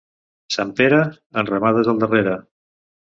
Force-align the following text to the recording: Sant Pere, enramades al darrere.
Sant 0.53 0.71
Pere, 0.79 1.01
enramades 1.43 1.93
al 1.93 2.01
darrere. 2.05 2.35